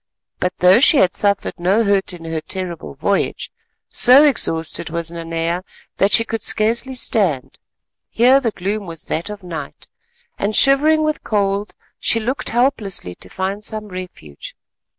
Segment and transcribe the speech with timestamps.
[0.39, 3.51] But though she had suffered no hurt in her terrible voyage,
[3.87, 5.63] so exhausted was Nanea
[5.97, 7.59] that she could scarcely stand.
[8.09, 9.87] Here the gloom was that of night,
[10.39, 14.55] and shivering with cold she looked helplessly to find some refuge.